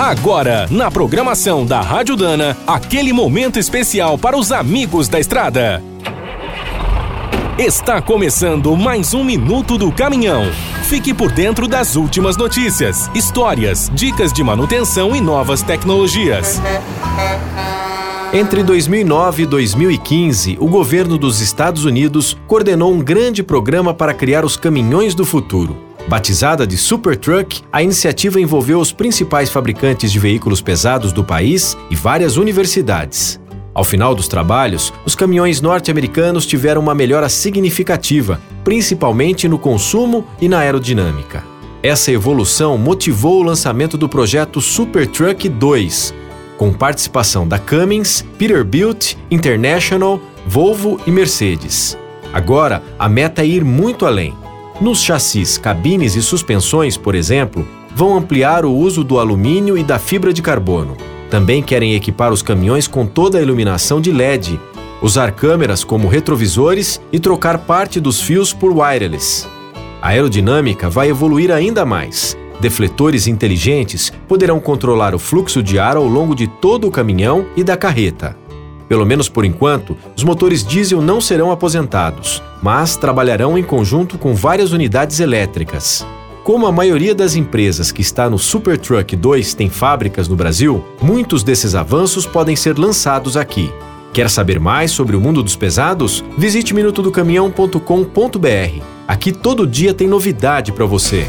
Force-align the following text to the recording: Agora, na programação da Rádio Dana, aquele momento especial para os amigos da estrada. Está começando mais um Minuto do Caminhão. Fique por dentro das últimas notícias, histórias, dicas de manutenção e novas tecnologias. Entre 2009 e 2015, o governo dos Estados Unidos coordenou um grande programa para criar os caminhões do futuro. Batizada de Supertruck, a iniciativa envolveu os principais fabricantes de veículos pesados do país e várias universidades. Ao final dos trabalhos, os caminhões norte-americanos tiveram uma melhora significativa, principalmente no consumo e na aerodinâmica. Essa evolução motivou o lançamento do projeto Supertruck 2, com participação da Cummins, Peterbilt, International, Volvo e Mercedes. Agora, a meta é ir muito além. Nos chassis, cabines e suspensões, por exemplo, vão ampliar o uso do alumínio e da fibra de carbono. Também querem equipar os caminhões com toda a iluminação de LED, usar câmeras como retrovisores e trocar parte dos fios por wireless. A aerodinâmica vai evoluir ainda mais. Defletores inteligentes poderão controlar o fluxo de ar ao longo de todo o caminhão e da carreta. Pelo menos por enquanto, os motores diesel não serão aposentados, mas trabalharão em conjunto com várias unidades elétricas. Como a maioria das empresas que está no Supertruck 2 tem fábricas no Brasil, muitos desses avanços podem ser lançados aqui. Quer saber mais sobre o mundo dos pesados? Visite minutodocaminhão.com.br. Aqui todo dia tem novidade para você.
Agora, 0.00 0.66
na 0.70 0.90
programação 0.90 1.66
da 1.66 1.82
Rádio 1.82 2.16
Dana, 2.16 2.56
aquele 2.66 3.12
momento 3.12 3.58
especial 3.58 4.16
para 4.16 4.34
os 4.34 4.50
amigos 4.50 5.08
da 5.08 5.20
estrada. 5.20 5.82
Está 7.58 8.00
começando 8.00 8.74
mais 8.74 9.12
um 9.12 9.22
Minuto 9.22 9.76
do 9.76 9.92
Caminhão. 9.92 10.50
Fique 10.84 11.12
por 11.12 11.30
dentro 11.30 11.68
das 11.68 11.96
últimas 11.96 12.38
notícias, 12.38 13.10
histórias, 13.14 13.90
dicas 13.92 14.32
de 14.32 14.42
manutenção 14.42 15.14
e 15.14 15.20
novas 15.20 15.62
tecnologias. 15.62 16.58
Entre 18.32 18.62
2009 18.62 19.42
e 19.42 19.46
2015, 19.46 20.56
o 20.58 20.66
governo 20.66 21.18
dos 21.18 21.42
Estados 21.42 21.84
Unidos 21.84 22.34
coordenou 22.46 22.90
um 22.90 23.00
grande 23.00 23.42
programa 23.42 23.92
para 23.92 24.14
criar 24.14 24.46
os 24.46 24.56
caminhões 24.56 25.14
do 25.14 25.26
futuro. 25.26 25.89
Batizada 26.10 26.66
de 26.66 26.76
Supertruck, 26.76 27.62
a 27.72 27.84
iniciativa 27.84 28.40
envolveu 28.40 28.80
os 28.80 28.90
principais 28.90 29.48
fabricantes 29.48 30.10
de 30.10 30.18
veículos 30.18 30.60
pesados 30.60 31.12
do 31.12 31.22
país 31.22 31.78
e 31.88 31.94
várias 31.94 32.36
universidades. 32.36 33.40
Ao 33.72 33.84
final 33.84 34.12
dos 34.12 34.26
trabalhos, 34.26 34.92
os 35.06 35.14
caminhões 35.14 35.60
norte-americanos 35.60 36.46
tiveram 36.46 36.80
uma 36.80 36.96
melhora 36.96 37.28
significativa, 37.28 38.40
principalmente 38.64 39.46
no 39.46 39.56
consumo 39.56 40.26
e 40.40 40.48
na 40.48 40.58
aerodinâmica. 40.58 41.44
Essa 41.80 42.10
evolução 42.10 42.76
motivou 42.76 43.38
o 43.38 43.44
lançamento 43.44 43.96
do 43.96 44.08
projeto 44.08 44.60
Supertruck 44.60 45.48
2, 45.48 46.12
com 46.58 46.72
participação 46.72 47.46
da 47.46 47.56
Cummins, 47.56 48.24
Peterbilt, 48.36 49.14
International, 49.30 50.20
Volvo 50.44 51.00
e 51.06 51.10
Mercedes. 51.12 51.96
Agora, 52.32 52.82
a 52.98 53.08
meta 53.08 53.42
é 53.42 53.46
ir 53.46 53.64
muito 53.64 54.04
além. 54.04 54.39
Nos 54.80 55.02
chassis, 55.02 55.58
cabines 55.58 56.16
e 56.16 56.22
suspensões, 56.22 56.96
por 56.96 57.14
exemplo, 57.14 57.68
vão 57.94 58.16
ampliar 58.16 58.64
o 58.64 58.72
uso 58.72 59.04
do 59.04 59.18
alumínio 59.18 59.76
e 59.76 59.84
da 59.84 59.98
fibra 59.98 60.32
de 60.32 60.40
carbono. 60.40 60.96
Também 61.28 61.62
querem 61.62 61.94
equipar 61.94 62.32
os 62.32 62.40
caminhões 62.40 62.88
com 62.88 63.06
toda 63.06 63.36
a 63.36 63.42
iluminação 63.42 64.00
de 64.00 64.10
LED, 64.10 64.58
usar 65.02 65.32
câmeras 65.32 65.84
como 65.84 66.08
retrovisores 66.08 66.98
e 67.12 67.20
trocar 67.20 67.58
parte 67.58 68.00
dos 68.00 68.22
fios 68.22 68.54
por 68.54 68.72
wireless. 68.72 69.46
A 70.00 70.08
aerodinâmica 70.08 70.88
vai 70.88 71.10
evoluir 71.10 71.50
ainda 71.50 71.84
mais. 71.84 72.34
Defletores 72.58 73.26
inteligentes 73.26 74.10
poderão 74.26 74.58
controlar 74.58 75.14
o 75.14 75.18
fluxo 75.18 75.62
de 75.62 75.78
ar 75.78 75.98
ao 75.98 76.06
longo 76.06 76.34
de 76.34 76.46
todo 76.46 76.88
o 76.88 76.90
caminhão 76.90 77.44
e 77.54 77.62
da 77.62 77.76
carreta. 77.76 78.39
Pelo 78.90 79.06
menos 79.06 79.28
por 79.28 79.44
enquanto, 79.44 79.96
os 80.16 80.24
motores 80.24 80.66
diesel 80.66 81.00
não 81.00 81.20
serão 81.20 81.52
aposentados, 81.52 82.42
mas 82.60 82.96
trabalharão 82.96 83.56
em 83.56 83.62
conjunto 83.62 84.18
com 84.18 84.34
várias 84.34 84.72
unidades 84.72 85.20
elétricas. 85.20 86.04
Como 86.42 86.66
a 86.66 86.72
maioria 86.72 87.14
das 87.14 87.36
empresas 87.36 87.92
que 87.92 88.00
está 88.00 88.28
no 88.28 88.36
Supertruck 88.36 89.14
2 89.14 89.54
tem 89.54 89.70
fábricas 89.70 90.26
no 90.26 90.34
Brasil, 90.34 90.84
muitos 91.00 91.44
desses 91.44 91.76
avanços 91.76 92.26
podem 92.26 92.56
ser 92.56 92.76
lançados 92.76 93.36
aqui. 93.36 93.72
Quer 94.12 94.28
saber 94.28 94.58
mais 94.58 94.90
sobre 94.90 95.14
o 95.14 95.20
mundo 95.20 95.40
dos 95.40 95.54
pesados? 95.54 96.24
Visite 96.36 96.74
minutodocaminhão.com.br. 96.74 98.82
Aqui 99.06 99.30
todo 99.30 99.68
dia 99.68 99.94
tem 99.94 100.08
novidade 100.08 100.72
para 100.72 100.84
você. 100.84 101.28